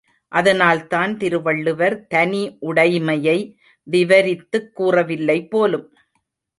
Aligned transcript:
அதனால்தான் 0.31 1.17
திருவள்ளுவர் 1.17 2.07
தனி 2.07 2.41
உடைமையை 2.61 3.37
விவரித்துக் 3.87 4.71
கூறவில்லை 4.75 5.47
போலும்! 5.47 5.87